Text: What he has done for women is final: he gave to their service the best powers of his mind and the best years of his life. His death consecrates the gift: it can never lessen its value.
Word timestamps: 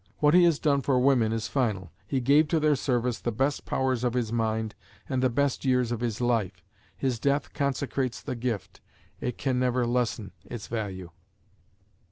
What 0.17 0.33
he 0.33 0.45
has 0.45 0.57
done 0.57 0.81
for 0.81 0.97
women 0.99 1.31
is 1.31 1.47
final: 1.47 1.91
he 2.07 2.19
gave 2.21 2.47
to 2.47 2.59
their 2.59 2.75
service 2.75 3.19
the 3.19 3.31
best 3.31 3.65
powers 3.65 4.03
of 4.03 4.15
his 4.15 4.33
mind 4.33 4.73
and 5.07 5.21
the 5.21 5.29
best 5.29 5.63
years 5.63 5.91
of 5.91 5.99
his 5.99 6.19
life. 6.19 6.63
His 6.97 7.19
death 7.19 7.53
consecrates 7.53 8.19
the 8.19 8.35
gift: 8.35 8.81
it 9.19 9.37
can 9.37 9.59
never 9.59 9.85
lessen 9.85 10.31
its 10.43 10.65
value. 10.65 11.11